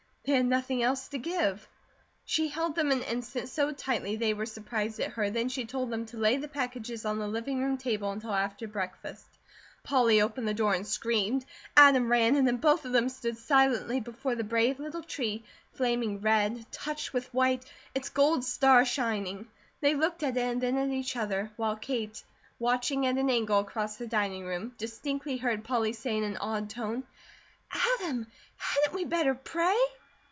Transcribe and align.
They 0.23 0.33
had 0.33 0.45
nothing 0.45 0.83
else 0.83 1.07
to 1.09 1.17
give. 1.17 1.67
She 2.25 2.47
held 2.47 2.75
them 2.75 2.91
an 2.91 3.01
instant 3.01 3.49
so 3.49 3.71
tightly 3.71 4.15
they 4.17 4.35
were 4.35 4.45
surprised 4.45 4.99
at 4.99 5.13
her, 5.13 5.31
then 5.31 5.49
she 5.49 5.65
told 5.65 5.89
them 5.89 6.05
to 6.05 6.17
lay 6.17 6.37
the 6.37 6.47
packages 6.47 7.05
on 7.05 7.17
the 7.17 7.27
living 7.27 7.59
room 7.59 7.75
table 7.79 8.11
until 8.11 8.33
after 8.35 8.67
breakfast. 8.67 9.25
Polly 9.83 10.21
opened 10.21 10.47
the 10.47 10.53
door, 10.53 10.75
and 10.75 10.85
screamed. 10.85 11.43
Adam 11.75 12.07
ran, 12.11 12.35
and 12.35 12.45
then 12.45 12.57
both 12.57 12.85
of 12.85 12.91
them 12.91 13.09
stood 13.09 13.35
silently 13.35 13.99
before 13.99 14.35
the 14.35 14.43
brave 14.43 14.79
little 14.79 15.01
tree, 15.01 15.43
flaming 15.73 16.21
red, 16.21 16.71
touched 16.71 17.13
with 17.13 17.33
white, 17.33 17.65
its 17.95 18.09
gold 18.09 18.43
star 18.45 18.85
shining. 18.85 19.47
They 19.81 19.95
looked 19.95 20.21
at 20.21 20.37
it, 20.37 20.41
and 20.41 20.61
then 20.61 20.77
at 20.77 20.89
each 20.89 21.15
other, 21.15 21.49
while 21.55 21.75
Kate, 21.77 22.23
watching 22.59 23.07
at 23.07 23.17
an 23.17 23.31
angle 23.31 23.57
across 23.57 23.95
the 23.97 24.05
dining 24.05 24.45
room, 24.45 24.75
distinctly 24.77 25.37
heard 25.37 25.63
Polly 25.63 25.93
say 25.93 26.15
in 26.15 26.23
an 26.23 26.37
awed 26.37 26.69
tone: 26.69 27.05
"Adam, 27.71 28.27
hadn't 28.57 28.93
we 28.93 29.03
better 29.03 29.33
pray?" 29.33 29.75